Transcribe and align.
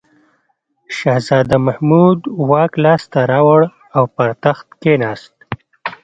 شهزاده 0.97 1.57
محمود 1.67 2.19
واک 2.49 2.73
لاس 2.83 3.03
ته 3.11 3.19
راوړ 3.31 3.61
او 3.97 4.03
پر 4.15 4.29
تخت 4.43 4.67
کښېناست. 4.81 5.33